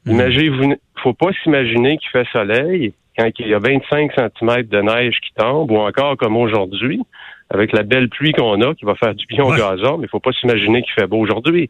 Hmm. 0.05 0.11
Imaginez, 0.11 0.77
faut 1.01 1.13
pas 1.13 1.31
s'imaginer 1.43 1.97
qu'il 1.97 2.09
fait 2.09 2.27
soleil 2.31 2.93
quand 3.17 3.29
il 3.39 3.47
y 3.47 3.53
a 3.53 3.59
25 3.59 4.11
cm 4.15 4.63
de 4.63 4.81
neige 4.81 5.17
qui 5.21 5.33
tombe, 5.35 5.71
ou 5.71 5.77
encore 5.77 6.15
comme 6.15 6.37
aujourd'hui, 6.37 7.01
avec 7.49 7.73
la 7.73 7.83
belle 7.83 8.07
pluie 8.07 8.31
qu'on 8.31 8.61
a, 8.61 8.73
qui 8.73 8.85
va 8.85 8.95
faire 8.95 9.13
du 9.13 9.25
bien 9.27 9.43
au 9.43 9.51
gazon, 9.51 9.97
mais 9.97 10.05
il 10.05 10.09
faut 10.09 10.21
pas 10.21 10.31
s'imaginer 10.31 10.81
qu'il 10.83 10.93
fait 10.93 11.05
beau 11.05 11.17
aujourd'hui. 11.17 11.69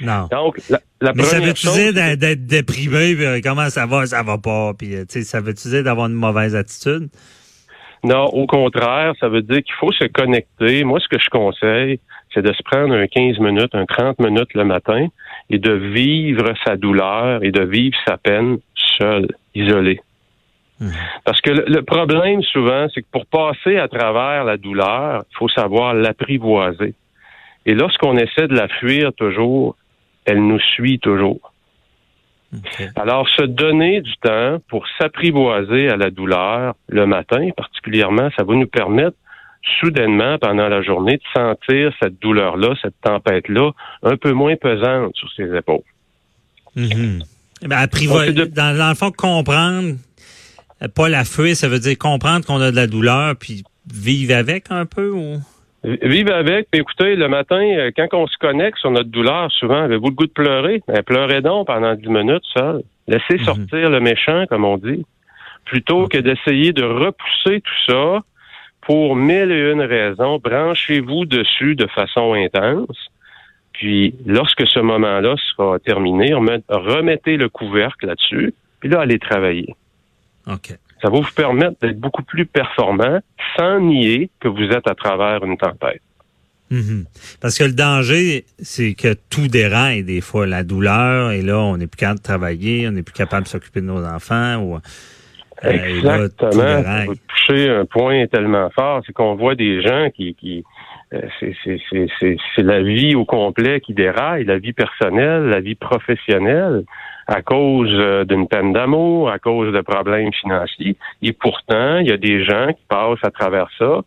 Non. 0.00 0.28
Donc, 0.30 0.60
la, 1.00 1.12
Mais 1.14 1.22
ça 1.22 1.40
veut-tu 1.40 1.68
dire 1.68 2.16
d'être 2.16 2.46
déprimé, 2.46 3.14
euh, 3.20 3.40
comment 3.42 3.68
ça 3.70 3.86
va, 3.86 4.06
ça 4.06 4.22
va 4.22 4.38
pas, 4.38 4.72
puis 4.74 4.96
euh, 4.96 5.04
ça 5.06 5.40
veut-tu 5.40 5.68
dire 5.68 5.84
d'avoir 5.84 6.08
une 6.08 6.14
mauvaise 6.14 6.56
attitude? 6.56 7.08
Non, 8.02 8.24
au 8.26 8.46
contraire, 8.46 9.14
ça 9.18 9.28
veut 9.28 9.42
dire 9.42 9.62
qu'il 9.62 9.74
faut 9.78 9.92
se 9.92 10.04
connecter. 10.04 10.84
Moi, 10.84 11.00
ce 11.00 11.08
que 11.08 11.18
je 11.18 11.30
conseille, 11.30 12.00
c'est 12.34 12.42
de 12.42 12.52
se 12.52 12.62
prendre 12.62 12.94
un 12.94 13.06
15 13.06 13.38
minutes, 13.38 13.74
un 13.74 13.86
30 13.86 14.18
minutes 14.18 14.52
le 14.54 14.64
matin 14.64 15.06
et 15.48 15.58
de 15.58 15.72
vivre 15.72 16.52
sa 16.66 16.76
douleur 16.76 17.42
et 17.42 17.50
de 17.50 17.64
vivre 17.64 17.96
sa 18.06 18.18
peine 18.18 18.58
seul, 18.98 19.28
isolé. 19.54 20.00
Mmh. 20.80 20.88
Parce 21.24 21.40
que 21.40 21.50
le, 21.50 21.82
problème 21.82 22.42
souvent, 22.42 22.88
c'est 22.92 23.02
que 23.02 23.06
pour 23.10 23.26
passer 23.26 23.78
à 23.78 23.88
travers 23.88 24.44
la 24.44 24.56
douleur, 24.56 25.24
il 25.30 25.36
faut 25.36 25.48
savoir 25.48 25.94
l'apprivoiser. 25.94 26.94
Et 27.64 27.74
lorsqu'on 27.74 28.16
essaie 28.18 28.48
de 28.48 28.54
la 28.54 28.68
fuir 28.68 29.12
toujours, 29.14 29.76
elle 30.24 30.46
nous 30.46 30.60
suit 30.60 30.98
toujours. 30.98 31.52
Alors, 32.94 33.28
se 33.28 33.42
donner 33.42 34.00
du 34.00 34.12
temps 34.22 34.58
pour 34.68 34.86
s'apprivoiser 34.98 35.88
à 35.88 35.96
la 35.96 36.10
douleur 36.10 36.74
le 36.88 37.04
matin, 37.04 37.48
particulièrement, 37.56 38.28
ça 38.36 38.44
va 38.44 38.54
nous 38.54 38.68
permettre 38.68 39.16
soudainement, 39.80 40.38
pendant 40.38 40.68
la 40.68 40.82
journée, 40.82 41.16
de 41.16 41.22
sentir 41.34 41.92
cette 42.00 42.20
douleur-là, 42.20 42.74
cette 42.82 43.00
tempête-là, 43.00 43.72
un 44.02 44.16
peu 44.16 44.32
moins 44.32 44.56
pesante 44.56 45.16
sur 45.16 45.32
ses 45.32 45.54
épaules. 45.56 45.82
Mm 46.76 47.20
apprivoiser, 47.70 48.32
dans, 48.32 48.76
dans, 48.76 48.88
le 48.88 48.94
fond, 48.94 49.10
comprendre, 49.10 49.96
pas 50.94 51.08
la 51.08 51.24
fuir, 51.24 51.56
ça 51.56 51.68
veut 51.68 51.78
dire 51.78 51.96
comprendre 51.96 52.44
qu'on 52.44 52.60
a 52.60 52.70
de 52.70 52.76
la 52.76 52.86
douleur, 52.86 53.36
puis 53.36 53.64
vivre 53.92 54.34
avec 54.34 54.66
un 54.70 54.86
peu 54.86 55.10
ou? 55.10 55.40
Vive 55.84 56.30
avec. 56.30 56.68
écoutez, 56.72 57.14
le 57.14 57.28
matin, 57.28 57.60
euh, 57.60 57.90
quand 57.94 58.08
on 58.14 58.26
se 58.26 58.38
connecte 58.38 58.78
sur 58.78 58.90
notre 58.90 59.10
douleur, 59.10 59.52
souvent, 59.52 59.82
avez-vous 59.82 60.08
le 60.08 60.14
goût 60.14 60.26
de 60.26 60.32
pleurer? 60.32 60.82
Ben, 60.88 61.02
pleurez 61.02 61.42
donc 61.42 61.66
pendant 61.66 61.94
dix 61.94 62.08
minutes 62.08 62.44
seul. 62.54 62.82
Laissez 63.06 63.34
mhm. 63.34 63.44
sortir 63.44 63.90
le 63.90 64.00
méchant, 64.00 64.46
comme 64.48 64.64
on 64.64 64.78
dit, 64.78 65.04
plutôt 65.66 66.08
que 66.08 66.16
d'essayer 66.16 66.72
de 66.72 66.84
repousser 66.84 67.60
tout 67.60 67.92
ça 67.92 68.20
pour 68.80 69.14
mille 69.14 69.52
et 69.52 69.72
une 69.72 69.82
raisons. 69.82 70.38
Branchez-vous 70.38 71.26
dessus 71.26 71.74
de 71.74 71.86
façon 71.88 72.32
intense. 72.32 73.10
Puis, 73.74 74.14
lorsque 74.24 74.66
ce 74.66 74.80
moment-là 74.80 75.34
sera 75.50 75.78
terminé, 75.80 76.32
remettez 76.32 77.36
le 77.36 77.48
couvercle 77.50 78.06
là-dessus, 78.06 78.54
puis 78.80 78.88
là, 78.88 79.00
allez 79.00 79.18
travailler. 79.18 79.74
OK. 80.46 80.78
Ça 81.02 81.10
va 81.10 81.18
vous 81.18 81.32
permettre 81.36 81.78
d'être 81.82 82.00
beaucoup 82.00 82.22
plus 82.22 82.46
performant 82.46 83.18
sans 83.56 83.80
nier 83.80 84.30
que 84.40 84.48
vous 84.48 84.64
êtes 84.70 84.88
à 84.88 84.94
travers 84.94 85.44
une 85.44 85.56
tempête. 85.56 86.02
Mhm. 86.70 87.04
Parce 87.40 87.58
que 87.58 87.64
le 87.64 87.72
danger, 87.72 88.44
c'est 88.58 88.94
que 88.94 89.14
tout 89.30 89.48
déraille 89.48 90.02
des 90.02 90.20
fois, 90.20 90.46
la 90.46 90.64
douleur, 90.64 91.30
et 91.30 91.42
là, 91.42 91.58
on 91.58 91.76
n'est 91.76 91.86
plus 91.86 91.98
capable 91.98 92.18
de 92.18 92.24
travailler, 92.24 92.88
on 92.88 92.92
n'est 92.92 93.02
plus 93.02 93.12
capable 93.12 93.44
de 93.44 93.48
s'occuper 93.48 93.80
de 93.80 93.86
nos 93.86 94.04
enfants. 94.04 94.56
Ou, 94.56 94.76
euh, 94.76 95.70
Exactement. 95.70 97.04
Vous 97.06 97.14
touchez 97.28 97.68
un 97.68 97.84
point 97.84 98.26
tellement 98.26 98.70
fort, 98.70 99.02
c'est 99.06 99.12
qu'on 99.12 99.34
voit 99.34 99.54
des 99.54 99.82
gens 99.82 100.08
qui, 100.10 100.34
qui 100.34 100.64
euh, 101.12 101.20
c'est 101.62 102.62
la 102.62 102.82
vie 102.82 103.14
au 103.14 103.24
complet 103.24 103.80
qui 103.80 103.94
déraille, 103.94 104.44
la 104.44 104.58
vie 104.58 104.72
personnelle, 104.72 105.44
la 105.44 105.60
vie 105.60 105.74
professionnelle, 105.74 106.84
à 107.26 107.42
cause 107.42 107.90
euh, 107.92 108.24
d'une 108.24 108.48
peine 108.48 108.72
d'amour, 108.72 109.30
à 109.30 109.38
cause 109.38 109.72
de 109.72 109.80
problèmes 109.80 110.32
financiers. 110.32 110.96
Et 111.22 111.32
pourtant, 111.32 111.98
il 111.98 112.08
y 112.08 112.12
a 112.12 112.16
des 112.16 112.44
gens 112.44 112.68
qui 112.68 112.82
passent 112.88 113.22
à 113.22 113.30
travers 113.30 113.68
ça 113.78 114.00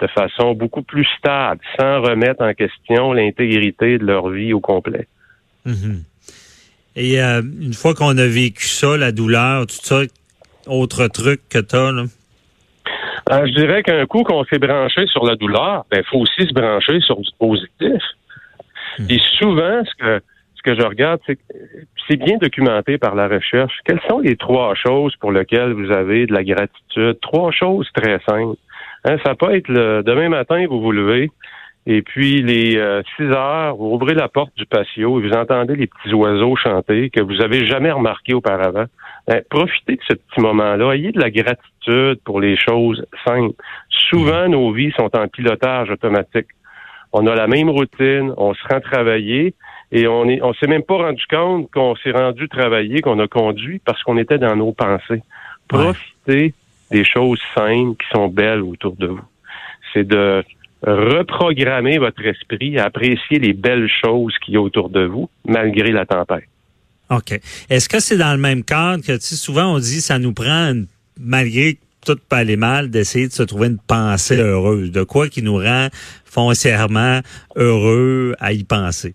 de 0.00 0.06
façon 0.08 0.54
beaucoup 0.54 0.82
plus 0.82 1.06
stable, 1.18 1.60
sans 1.78 2.00
remettre 2.00 2.42
en 2.42 2.52
question 2.54 3.12
l'intégrité 3.12 3.98
de 3.98 4.04
leur 4.04 4.28
vie 4.30 4.52
au 4.52 4.60
complet. 4.60 5.06
Mhm. 5.64 6.02
Et 6.96 7.22
euh, 7.22 7.40
une 7.40 7.72
fois 7.72 7.94
qu'on 7.94 8.16
a 8.18 8.26
vécu 8.26 8.66
ça, 8.66 8.96
la 8.96 9.12
douleur, 9.12 9.66
tout 9.66 9.76
ça, 9.80 10.00
autre 10.66 11.06
truc 11.08 11.40
que 11.48 11.58
tu 11.58 11.76
as, 11.76 11.92
là? 11.92 12.04
Euh, 13.30 13.46
je 13.46 13.52
dirais 13.54 13.82
qu'un 13.82 14.04
coup 14.06 14.24
qu'on 14.24 14.44
s'est 14.44 14.58
branché 14.58 15.06
sur 15.06 15.24
la 15.24 15.36
douleur, 15.36 15.84
il 15.92 15.96
ben, 15.96 16.04
faut 16.10 16.18
aussi 16.18 16.46
se 16.46 16.52
brancher 16.52 17.00
sur 17.00 17.20
du 17.20 17.30
positif. 17.38 18.02
Hmm. 18.98 19.06
Et 19.08 19.20
souvent, 19.38 19.82
ce 19.84 19.94
que 19.94 20.22
ce 20.64 20.70
que 20.70 20.80
je 20.80 20.86
regarde, 20.86 21.20
c'est 21.26 21.38
c'est 22.08 22.16
bien 22.16 22.36
documenté 22.36 22.98
par 22.98 23.14
la 23.14 23.28
recherche. 23.28 23.72
Quelles 23.84 24.00
sont 24.08 24.18
les 24.18 24.36
trois 24.36 24.74
choses 24.74 25.14
pour 25.16 25.32
lesquelles 25.32 25.72
vous 25.72 25.92
avez 25.92 26.26
de 26.26 26.32
la 26.32 26.42
gratitude? 26.42 27.18
Trois 27.20 27.52
choses 27.52 27.88
très 27.94 28.18
simples. 28.28 28.56
Hein, 29.04 29.16
ça 29.24 29.34
peut 29.34 29.54
être 29.54 29.68
le 29.68 30.02
demain 30.02 30.28
matin, 30.28 30.66
vous 30.68 30.80
vous 30.80 30.92
levez, 30.92 31.30
et 31.86 32.02
puis 32.02 32.42
les 32.42 32.76
euh, 32.76 33.02
6 33.16 33.24
heures, 33.24 33.76
vous 33.76 33.94
ouvrez 33.94 34.14
la 34.14 34.28
porte 34.28 34.54
du 34.56 34.66
patio 34.66 35.18
et 35.18 35.28
vous 35.28 35.34
entendez 35.34 35.74
les 35.74 35.88
petits 35.88 36.14
oiseaux 36.14 36.54
chanter 36.56 37.10
que 37.10 37.20
vous 37.20 37.40
avez 37.40 37.66
jamais 37.66 37.90
remarqué 37.90 38.34
auparavant. 38.34 38.84
Ben, 39.26 39.42
profitez 39.50 39.96
de 39.96 40.02
ce 40.08 40.14
petit 40.14 40.40
moment-là. 40.40 40.92
Ayez 40.92 41.10
de 41.12 41.20
la 41.20 41.30
gratitude 41.30 42.20
pour 42.24 42.40
les 42.40 42.56
choses 42.56 43.04
simples. 43.26 43.54
Souvent, 43.88 44.48
nos 44.48 44.72
vies 44.72 44.92
sont 44.96 45.10
en 45.16 45.26
pilotage 45.26 45.90
automatique. 45.90 46.48
On 47.12 47.26
a 47.26 47.34
la 47.34 47.46
même 47.46 47.68
routine, 47.68 48.32
on 48.36 48.54
se 48.54 48.62
rend 48.68 48.80
travailler 48.80 49.54
et 49.92 50.08
on 50.08 50.26
est, 50.26 50.40
on 50.42 50.54
s'est 50.54 50.66
même 50.66 50.82
pas 50.82 50.96
rendu 50.96 51.22
compte 51.30 51.70
qu'on 51.70 51.94
s'est 51.96 52.12
rendu 52.12 52.48
travailler, 52.48 53.02
qu'on 53.02 53.18
a 53.18 53.28
conduit 53.28 53.78
parce 53.84 54.02
qu'on 54.02 54.16
était 54.16 54.38
dans 54.38 54.56
nos 54.56 54.72
pensées. 54.72 55.22
Profitez 55.68 56.54
des 56.90 57.04
choses 57.04 57.38
simples 57.54 57.96
qui 58.02 58.08
sont 58.10 58.28
belles 58.28 58.62
autour 58.62 58.96
de 58.96 59.08
vous. 59.08 59.20
C'est 59.92 60.08
de 60.08 60.42
reprogrammer 60.82 61.98
votre 61.98 62.24
esprit 62.24 62.78
à 62.78 62.86
apprécier 62.86 63.38
les 63.38 63.52
belles 63.52 63.90
choses 64.02 64.34
qui 64.44 64.52
y 64.52 64.56
a 64.56 64.60
autour 64.60 64.88
de 64.88 65.04
vous, 65.04 65.28
malgré 65.44 65.92
la 65.92 66.06
tempête. 66.06 66.48
OK. 67.10 67.38
Est-ce 67.68 67.88
que 67.88 68.00
c'est 68.00 68.16
dans 68.16 68.32
le 68.32 68.40
même 68.40 68.64
cadre 68.64 69.04
que, 69.04 69.12
tu 69.12 69.34
souvent 69.34 69.74
on 69.74 69.78
dit 69.78 70.00
ça 70.00 70.18
nous 70.18 70.32
prend, 70.32 70.72
malgré 71.20 71.76
tout 72.04 72.16
pas 72.28 72.38
aller 72.38 72.56
mal, 72.56 72.90
d'essayer 72.90 73.28
de 73.28 73.32
se 73.32 73.42
trouver 73.42 73.68
une 73.68 73.78
pensée 73.78 74.38
heureuse, 74.38 74.90
de 74.90 75.04
quoi 75.04 75.28
qui 75.28 75.42
nous 75.42 75.56
rend 75.56 75.88
foncièrement 76.24 77.20
heureux 77.56 78.34
à 78.40 78.52
y 78.52 78.64
penser? 78.64 79.14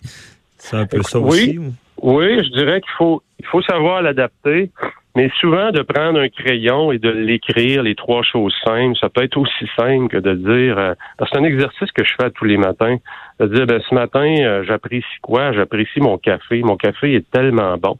C'est 0.58 0.78
un 0.78 0.86
peu 0.86 1.02
ça 1.04 1.20
aussi? 1.20 1.60
Oui, 2.02 2.44
je 2.44 2.52
dirais 2.52 2.82
qu'il 2.82 2.92
faut, 2.98 3.24
il 3.40 3.46
faut 3.46 3.62
savoir 3.62 4.02
l'adapter. 4.02 4.72
Mais 5.16 5.32
souvent, 5.40 5.72
de 5.72 5.82
prendre 5.82 6.20
un 6.20 6.30
crayon 6.30 6.92
et 6.92 7.00
de 7.00 7.10
l'écrire, 7.10 7.82
les 7.82 7.96
trois 7.96 8.22
choses 8.22 8.54
simples, 8.64 8.96
ça 9.02 9.10
peut 9.10 9.24
être 9.24 9.38
aussi 9.38 9.68
simple 9.76 10.10
que 10.10 10.18
de 10.18 10.36
dire, 10.36 10.78
euh, 10.78 10.94
c'est 11.20 11.40
un 11.40 11.44
exercice 11.44 11.92
que 11.92 12.04
je 12.04 12.14
fais 12.22 12.30
tous 12.30 12.46
les 12.46 12.58
matins, 12.58 12.98
de 13.40 13.48
dire, 13.48 13.66
ben, 13.66 13.82
ce 13.90 13.96
matin, 13.96 14.36
euh, 14.42 14.64
j'apprécie 14.64 15.08
quoi? 15.24 15.54
J'apprécie 15.54 16.02
mon 16.02 16.20
café. 16.20 16.62
Mon 16.62 16.78
café 16.78 17.16
est 17.16 17.32
tellement 17.32 17.78
bon. 17.78 17.98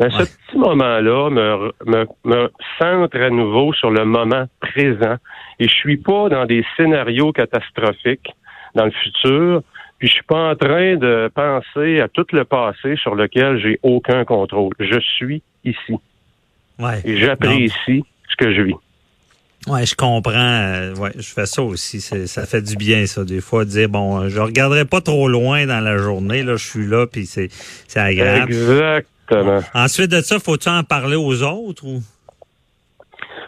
Ben, 0.00 0.10
Ce 0.10 0.24
petit 0.24 0.58
moment-là 0.58 1.30
me, 1.30 1.72
me, 1.86 2.06
me 2.24 2.50
centre 2.80 3.20
à 3.20 3.30
nouveau 3.30 3.72
sur 3.72 3.92
le 3.92 4.04
moment 4.04 4.46
présent 4.60 5.16
et 5.60 5.68
je 5.68 5.74
suis 5.74 5.96
pas 5.96 6.28
dans 6.28 6.44
des 6.44 6.64
scénarios 6.76 7.30
catastrophiques 7.30 8.34
dans 8.74 8.86
le 8.86 8.90
futur, 8.90 9.62
puis 10.02 10.08
je 10.08 10.14
suis 10.14 10.24
pas 10.24 10.50
en 10.50 10.56
train 10.56 10.96
de 10.96 11.30
penser 11.32 12.00
à 12.00 12.08
tout 12.08 12.26
le 12.32 12.44
passé 12.44 12.96
sur 12.96 13.14
lequel 13.14 13.60
j'ai 13.60 13.78
aucun 13.84 14.24
contrôle. 14.24 14.72
Je 14.80 14.98
suis 14.98 15.44
ici. 15.62 15.94
Et 17.04 17.18
j'apprécie 17.18 18.04
ce 18.28 18.36
que 18.36 18.52
je 18.52 18.62
vis. 18.62 18.74
Ouais, 19.68 19.86
je 19.86 19.94
comprends. 19.94 20.32
Euh, 20.34 20.92
ouais, 20.96 21.12
je 21.16 21.32
fais 21.32 21.46
ça 21.46 21.62
aussi. 21.62 22.00
Ça 22.00 22.46
fait 22.46 22.62
du 22.62 22.74
bien, 22.74 23.06
ça, 23.06 23.22
des 23.22 23.40
fois, 23.40 23.64
de 23.64 23.70
dire 23.70 23.88
bon, 23.88 24.28
je 24.28 24.40
regarderai 24.40 24.86
pas 24.86 25.00
trop 25.00 25.28
loin 25.28 25.66
dans 25.66 25.78
la 25.78 25.96
journée. 25.98 26.42
Là, 26.42 26.56
je 26.56 26.68
suis 26.68 26.86
là, 26.88 27.06
puis 27.06 27.24
c'est 27.26 27.48
agréable. 27.94 28.52
Exactement. 28.52 29.60
Ensuite 29.72 30.10
de 30.10 30.20
ça, 30.20 30.40
faut-tu 30.40 30.68
en 30.68 30.82
parler 30.82 31.14
aux 31.14 31.44
autres 31.44 31.86
ou? 31.86 32.02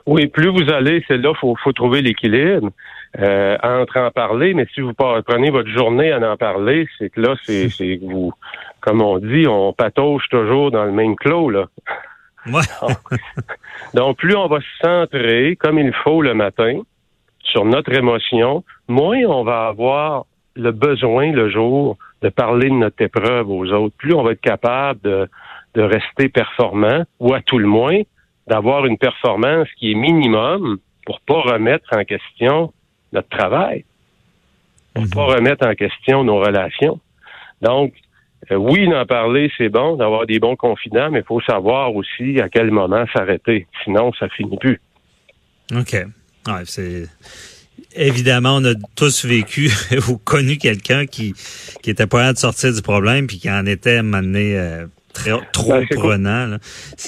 Oui, 0.06 0.28
plus 0.28 0.50
vous 0.50 0.72
allez, 0.72 1.04
c'est 1.08 1.16
là, 1.16 1.32
faut, 1.34 1.56
faut 1.64 1.72
trouver 1.72 2.00
l'équilibre 2.00 2.70
euh, 3.18 3.56
entre 3.62 3.98
en 3.98 4.10
parler. 4.10 4.54
Mais 4.54 4.66
si 4.74 4.80
vous 4.80 4.92
prenez 4.92 5.50
votre 5.50 5.68
journée 5.68 6.12
à 6.12 6.18
en 6.18 6.36
parler, 6.36 6.88
c'est 6.98 7.10
que 7.10 7.20
là, 7.20 7.34
c'est 7.44 7.68
vous, 8.02 8.32
comme 8.80 9.02
on 9.02 9.18
dit, 9.18 9.46
on 9.48 9.72
patauge 9.72 10.24
toujours 10.30 10.70
dans 10.70 10.84
le 10.84 10.92
même 10.92 11.16
clos 11.16 11.50
là. 11.50 11.66
Donc, 13.94 14.18
plus 14.18 14.36
on 14.36 14.48
va 14.48 14.60
se 14.60 14.66
centrer 14.82 15.56
comme 15.56 15.78
il 15.78 15.94
faut 16.02 16.20
le 16.20 16.34
matin 16.34 16.80
sur 17.42 17.64
notre 17.64 17.92
émotion, 17.92 18.64
moins 18.88 19.22
on 19.24 19.44
va 19.44 19.68
avoir 19.68 20.26
le 20.56 20.72
besoin 20.72 21.32
le 21.32 21.50
jour 21.50 21.96
de 22.22 22.28
parler 22.28 22.68
de 22.68 22.74
notre 22.74 23.00
épreuve 23.02 23.50
aux 23.50 23.66
autres. 23.72 23.94
Plus 23.96 24.14
on 24.14 24.22
va 24.22 24.32
être 24.32 24.40
capable 24.40 25.00
de, 25.02 25.28
de 25.74 25.82
rester 25.82 26.28
performant, 26.28 27.04
ou 27.20 27.34
à 27.34 27.40
tout 27.40 27.58
le 27.58 27.66
moins, 27.66 28.00
d'avoir 28.46 28.86
une 28.86 28.98
performance 28.98 29.68
qui 29.78 29.92
est 29.92 29.94
minimum 29.94 30.78
pour 31.06 31.20
pas 31.20 31.40
remettre 31.40 31.88
en 31.96 32.04
question 32.04 32.72
notre 33.14 33.28
travail, 33.28 33.84
pour 34.94 35.04
mhm. 35.04 35.10
pas 35.10 35.24
remettre 35.24 35.66
en 35.66 35.74
question 35.74 36.24
nos 36.24 36.38
relations. 36.38 37.00
Donc, 37.62 37.94
euh, 38.50 38.56
oui, 38.56 38.88
d'en 38.88 39.06
parler, 39.06 39.50
c'est 39.56 39.68
bon, 39.68 39.96
d'avoir 39.96 40.26
des 40.26 40.38
bons 40.38 40.56
confidents, 40.56 41.10
mais 41.10 41.20
il 41.20 41.24
faut 41.24 41.40
savoir 41.40 41.94
aussi 41.94 42.40
à 42.40 42.48
quel 42.48 42.70
moment 42.70 43.04
s'arrêter. 43.12 43.66
Sinon, 43.84 44.12
ça 44.18 44.28
finit 44.28 44.58
plus. 44.58 44.80
OK. 45.74 45.92
Ouais, 46.46 46.62
c'est 46.64 47.04
évidemment, 47.96 48.56
on 48.56 48.64
a 48.64 48.74
tous 48.96 49.24
vécu 49.24 49.70
ou 50.08 50.18
connu 50.18 50.58
quelqu'un 50.58 51.06
qui 51.06 51.32
qui 51.82 51.90
était 51.90 52.06
pas 52.06 52.32
de 52.32 52.38
sortir 52.38 52.72
du 52.72 52.82
problème 52.82 53.26
puis 53.26 53.38
qui 53.38 53.50
en 53.50 53.66
était 53.66 53.98
amené 53.98 54.58
euh, 54.58 54.86
très 55.12 55.32
trop 55.52 55.70
ben, 55.70 55.86
prenant. 55.90 56.46
Là. 56.46 56.58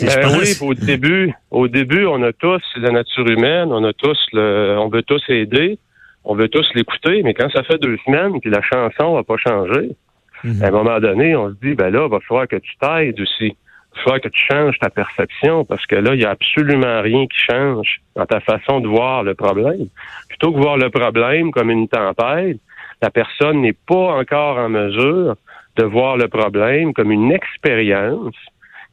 Ben 0.01 0.39
oui, 0.39 0.57
au 0.61 0.75
début, 0.75 1.35
au 1.51 1.69
début, 1.69 2.07
on 2.07 2.23
a 2.23 2.33
tous 2.33 2.63
la 2.77 2.91
nature 2.91 3.27
humaine, 3.27 3.73
on 3.73 3.85
a 3.85 3.93
tous 3.93 4.19
le, 4.33 4.77
on 4.79 4.89
veut 4.89 5.03
tous 5.03 5.23
aider, 5.29 5.79
on 6.27 6.35
veut 6.35 6.49
tous 6.49 6.69
l'écouter, 6.75 7.23
mais 7.23 7.35
quand 7.35 7.49
ça 7.51 7.63
fait 7.63 7.79
deux 7.79 7.97
semaines 8.05 8.41
que 8.41 8.49
la 8.49 8.61
chanson 8.61 9.17
n'a 9.17 9.23
pas 9.23 9.37
changé, 9.39 9.97
Mhm. 10.45 10.63
À 10.63 10.69
un 10.69 10.71
moment 10.71 11.01
donné, 11.01 11.37
on 11.37 11.49
se 11.49 11.55
dit, 11.63 11.75
ben 11.75 11.91
là, 11.91 12.07
il 12.07 12.11
va 12.11 12.21
falloir 12.21 12.47
que 12.49 12.57
tu 12.57 12.73
t'aides 12.81 13.21
aussi. 13.21 13.47
Il 13.49 13.97
va 13.97 14.03
falloir 14.03 14.21
que 14.21 14.29
tu 14.29 14.47
changes 14.51 14.79
ta 14.79 14.91
perception 14.91 15.65
parce 15.65 15.85
que 15.87 15.97
là, 15.97 16.15
il 16.15 16.19
n'y 16.19 16.25
a 16.25 16.31
absolument 16.31 17.01
rien 17.01 17.27
qui 17.27 17.39
change 17.39 18.01
dans 18.15 18.27
ta 18.27 18.41
façon 18.41 18.81
de 18.81 18.89
voir 18.89 19.23
le 19.23 19.35
problème. 19.35 19.89
Plutôt 20.29 20.53
que 20.53 20.59
voir 20.59 20.77
le 20.77 20.91
problème 20.91 21.51
comme 21.51 21.71
une 21.71 21.89
tempête, 21.89 22.59
la 23.03 23.11
personne 23.11 23.63
n'est 23.63 23.73
pas 23.73 24.19
encore 24.19 24.59
en 24.59 24.69
mesure 24.69 25.37
de 25.77 25.85
voir 25.85 26.17
le 26.17 26.29
problème 26.29 26.93
comme 26.93 27.11
une 27.11 27.33
expérience 27.33 28.37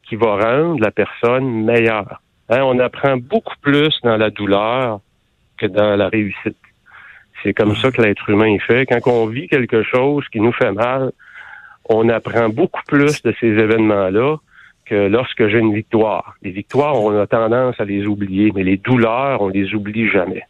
qui 0.08 0.16
va 0.16 0.36
rendre 0.36 0.80
la 0.82 0.90
personne 0.90 1.64
meilleure. 1.64 2.20
Hein, 2.50 2.60
on 2.62 2.78
apprend 2.78 3.16
beaucoup 3.16 3.54
plus 3.62 3.98
dans 4.02 4.16
la 4.16 4.30
douleur 4.30 5.00
que 5.56 5.66
dans 5.66 5.96
la 5.96 6.08
réussite. 6.08 6.56
C'est 7.44 7.52
comme 7.52 7.76
ça 7.76 7.90
que 7.90 8.00
l'être 8.00 8.28
humain 8.30 8.54
est 8.54 8.66
fait. 8.66 8.86
Quand 8.86 9.06
on 9.06 9.26
vit 9.26 9.48
quelque 9.48 9.82
chose 9.82 10.26
qui 10.32 10.40
nous 10.40 10.52
fait 10.52 10.72
mal, 10.72 11.12
on 11.88 12.08
apprend 12.08 12.48
beaucoup 12.48 12.80
plus 12.88 13.22
de 13.22 13.34
ces 13.38 13.48
événements-là 13.48 14.36
que 14.86 15.08
lorsque 15.08 15.46
j'ai 15.48 15.58
une 15.58 15.74
victoire. 15.74 16.36
Les 16.42 16.50
victoires, 16.50 16.98
on 16.98 17.18
a 17.18 17.26
tendance 17.26 17.78
à 17.78 17.84
les 17.84 18.06
oublier, 18.06 18.50
mais 18.54 18.64
les 18.64 18.78
douleurs, 18.78 19.42
on 19.42 19.48
les 19.48 19.74
oublie 19.74 20.08
jamais. 20.08 20.42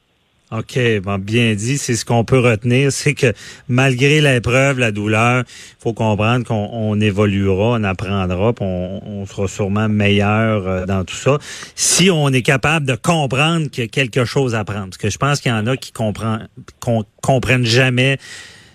OK, 0.56 0.78
bon, 1.02 1.18
bien 1.18 1.54
dit. 1.54 1.78
C'est 1.78 1.96
ce 1.96 2.04
qu'on 2.04 2.24
peut 2.24 2.38
retenir, 2.38 2.92
c'est 2.92 3.14
que 3.14 3.32
malgré 3.68 4.20
l'épreuve, 4.20 4.78
la 4.78 4.92
douleur, 4.92 5.44
faut 5.80 5.92
comprendre 5.92 6.46
qu'on 6.46 7.00
évoluera, 7.00 7.78
on 7.78 7.84
apprendra, 7.84 8.52
puis 8.52 8.64
on, 8.64 9.26
sera 9.26 9.48
sûrement 9.48 9.88
meilleur 9.88 10.68
euh, 10.68 10.86
dans 10.86 11.04
tout 11.04 11.16
ça. 11.16 11.38
Si 11.74 12.10
on 12.10 12.28
est 12.28 12.42
capable 12.42 12.86
de 12.86 12.94
comprendre 12.94 13.68
qu'il 13.68 13.84
y 13.84 13.86
a 13.86 13.88
quelque 13.88 14.24
chose 14.24 14.54
à 14.54 14.60
apprendre, 14.60 14.90
parce 14.90 14.98
que 14.98 15.10
je 15.10 15.18
pense 15.18 15.40
qu'il 15.40 15.50
y 15.50 15.54
en 15.54 15.66
a 15.66 15.76
qui 15.76 15.92
comprennent, 15.92 16.48
comprennent 17.22 17.64
jamais 17.64 18.18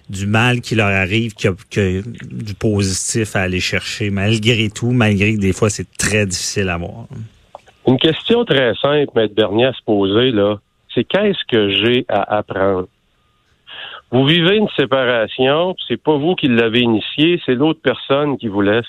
du 0.10 0.26
mal 0.26 0.62
qui 0.62 0.76
leur 0.76 0.88
arrive 0.88 1.36
que, 1.36 1.50
que 1.70 2.02
du 2.02 2.56
positif 2.56 3.36
à 3.36 3.42
aller 3.42 3.60
chercher, 3.60 4.10
malgré 4.10 4.70
tout, 4.70 4.92
malgré 4.92 5.36
que 5.36 5.40
des 5.40 5.54
fois 5.54 5.70
c'est 5.70 5.88
très 5.98 6.26
difficile 6.26 6.70
à 6.70 6.78
voir. 6.78 7.06
Une 7.88 8.00
question 8.00 8.44
très 8.44 8.74
simple, 8.82 9.12
Maître 9.16 9.36
Bernier, 9.36 9.66
à 9.66 9.74
se 9.74 9.84
poser, 9.86 10.32
là, 10.32 10.60
c'est 11.00 11.06
qu'est-ce 11.06 11.46
que 11.48 11.70
j'ai 11.70 12.06
à 12.10 12.38
apprendre? 12.38 12.88
Vous 14.12 14.26
vivez 14.26 14.58
une 14.58 14.68
séparation, 14.78 15.76
c'est 15.88 16.02
pas 16.02 16.18
vous 16.18 16.36
qui 16.36 16.48
l'avez 16.48 16.82
initié, 16.82 17.40
c'est 17.46 17.56
l'autre 17.56 17.80
personne 17.82 18.38
qui 18.38 18.48
vous 18.48 18.62
laisse. 18.62 18.86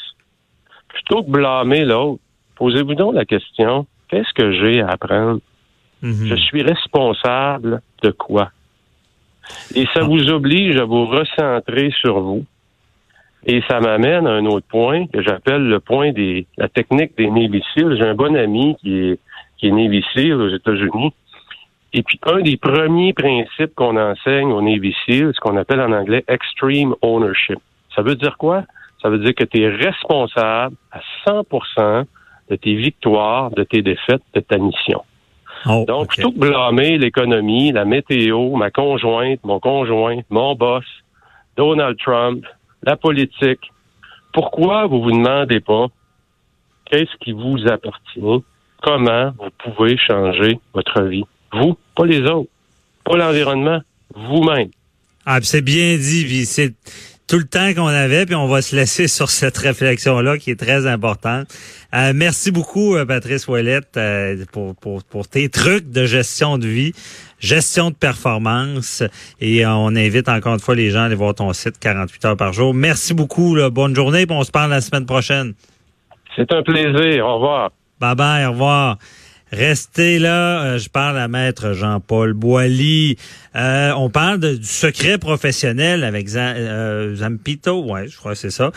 Plutôt 0.88 1.22
que 1.22 1.30
blâmer 1.30 1.84
l'autre, 1.84 2.20
posez-vous 2.56 2.94
donc 2.94 3.14
la 3.14 3.24
question, 3.24 3.86
qu'est-ce 4.08 4.32
que 4.34 4.50
j'ai 4.52 4.80
à 4.80 4.88
apprendre? 4.88 5.40
Mhm. 6.02 6.26
Je 6.26 6.34
suis 6.34 6.62
responsable 6.62 7.82
de 8.02 8.10
quoi? 8.10 8.50
Et 9.74 9.86
ça 9.94 10.02
vous 10.02 10.30
oblige 10.30 10.76
à 10.76 10.84
vous 10.84 11.06
recentrer 11.06 11.92
sur 12.00 12.20
vous. 12.20 12.44
Et 13.46 13.62
ça 13.68 13.80
m'amène 13.80 14.26
à 14.26 14.32
un 14.32 14.46
autre 14.46 14.66
point 14.68 15.06
que 15.06 15.22
j'appelle 15.22 15.62
le 15.62 15.80
point 15.80 16.12
des 16.12 16.46
la 16.56 16.68
technique 16.68 17.16
des 17.16 17.62
Seals. 17.72 17.96
J'ai 17.96 18.06
un 18.06 18.14
bon 18.14 18.36
ami 18.36 18.76
qui 18.80 18.98
est 18.98 19.18
qui 19.60 19.66
est 19.66 20.32
aux 20.32 20.48
États-Unis. 20.48 21.12
Et 21.92 22.02
puis 22.02 22.20
un 22.22 22.40
des 22.40 22.56
premiers 22.56 23.12
principes 23.12 23.74
qu'on 23.74 23.96
enseigne 23.96 24.52
au 24.52 24.62
Navy 24.62 24.94
Seal, 25.04 25.32
ce 25.34 25.40
qu'on 25.40 25.56
appelle 25.56 25.80
en 25.80 25.92
anglais 25.92 26.24
extreme 26.28 26.94
ownership. 27.02 27.58
Ça 27.94 28.02
veut 28.02 28.14
dire 28.14 28.36
quoi? 28.38 28.62
Ça 29.02 29.08
veut 29.08 29.18
dire 29.18 29.34
que 29.34 29.44
tu 29.44 29.62
es 29.62 29.68
responsable 29.68 30.76
à 30.92 31.00
100% 31.26 32.04
de 32.50 32.56
tes 32.56 32.74
victoires, 32.74 33.50
de 33.50 33.64
tes 33.64 33.82
défaites, 33.82 34.22
de 34.34 34.40
ta 34.40 34.58
mission. 34.58 35.02
Oh, 35.66 35.84
Donc, 35.86 36.04
ok. 36.04 36.08
plutôt 36.14 36.32
que 36.32 36.38
blâmer 36.38 36.98
l'économie, 36.98 37.72
la 37.72 37.84
météo, 37.84 38.56
ma 38.56 38.70
conjointe, 38.70 39.40
mon 39.44 39.58
conjoint, 39.58 40.20
mon 40.30 40.54
boss, 40.54 40.84
Donald 41.56 41.98
Trump, 41.98 42.44
la 42.82 42.96
politique, 42.96 43.70
pourquoi 44.32 44.86
vous 44.86 45.02
vous 45.02 45.12
demandez 45.12 45.60
pas 45.60 45.86
qu'est-ce 46.86 47.16
qui 47.20 47.32
vous 47.32 47.66
appartient, 47.68 48.44
comment 48.82 49.32
vous 49.38 49.50
pouvez 49.58 49.96
changer 49.96 50.58
votre 50.72 51.02
vie? 51.02 51.24
Vous, 51.52 51.76
pas 51.96 52.06
les 52.06 52.20
autres, 52.22 52.50
pas 53.04 53.16
l'environnement, 53.16 53.80
vous-même. 54.14 54.68
Ah, 55.26 55.38
c'est 55.42 55.62
bien 55.62 55.96
dit, 55.96 56.24
puis 56.24 56.46
c'est 56.46 56.74
tout 57.30 57.38
le 57.38 57.44
temps 57.44 57.72
qu'on 57.74 57.86
avait, 57.86 58.26
puis 58.26 58.34
on 58.34 58.48
va 58.48 58.60
se 58.60 58.74
laisser 58.74 59.06
sur 59.16 59.30
cette 59.30 59.56
réflexion-là 59.56 60.38
qui 60.38 60.50
est 60.50 60.58
très 60.58 60.86
importante. 60.86 61.46
Euh, 61.94 62.12
merci 62.14 62.50
beaucoup, 62.50 62.96
euh, 62.96 63.04
Patrice 63.04 63.46
Ouellette, 63.46 63.96
euh, 63.96 64.44
pour, 64.52 64.74
pour, 64.74 65.04
pour 65.04 65.28
tes 65.28 65.48
trucs 65.48 65.90
de 65.90 66.06
gestion 66.06 66.58
de 66.58 66.66
vie, 66.66 66.92
gestion 67.38 67.90
de 67.90 67.94
performance. 67.94 69.04
Et 69.40 69.64
on 69.66 69.94
invite 69.94 70.28
encore 70.28 70.54
une 70.54 70.60
fois 70.60 70.74
les 70.74 70.90
gens 70.90 71.02
à 71.02 71.04
aller 71.04 71.14
voir 71.14 71.34
ton 71.34 71.52
site 71.52 71.78
48 71.78 72.24
heures 72.24 72.36
par 72.36 72.52
jour. 72.52 72.74
Merci 72.74 73.14
beaucoup, 73.14 73.54
là. 73.54 73.70
bonne 73.70 73.94
journée, 73.94 74.26
puis 74.26 74.36
on 74.36 74.44
se 74.44 74.50
parle 74.50 74.70
la 74.70 74.80
semaine 74.80 75.06
prochaine. 75.06 75.54
C'est 76.36 76.52
un 76.52 76.62
plaisir. 76.62 77.26
Au 77.26 77.34
revoir. 77.34 77.70
Bye 78.00 78.14
bye, 78.14 78.46
au 78.46 78.52
revoir. 78.52 78.98
Restez 79.52 80.18
là, 80.18 80.62
euh, 80.62 80.78
je 80.78 80.88
parle 80.88 81.18
à 81.18 81.26
maître 81.26 81.72
Jean-Paul 81.72 82.34
Boilly. 82.34 83.16
Euh, 83.56 83.90
on 83.96 84.08
parle 84.08 84.38
du 84.38 84.64
secret 84.64 85.18
professionnel 85.18 86.04
avec 86.04 86.28
euh, 86.34 87.16
Zampito, 87.16 87.84
ouais, 87.84 88.06
je 88.08 88.16
crois 88.16 88.32
que 88.32 88.38
c'est 88.38 88.50
ça, 88.50 88.70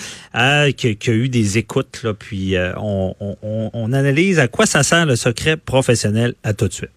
qui, 0.76 0.88
a 0.88 1.12
eu 1.14 1.30
des 1.30 1.58
écoutes 1.60 2.02
là, 2.04 2.14
puis 2.14 2.56
on- 2.78 3.16
on 3.74 3.94
analyse 3.94 4.40
à 4.40 4.48
quoi 4.48 4.66
ça 4.66 4.82
sert 4.84 5.06
le 5.06 5.16
secret 5.16 5.58
professionnel. 5.58 6.34
À 6.44 6.54
tout 6.54 6.68
de 6.68 6.74
suite. 6.74 6.90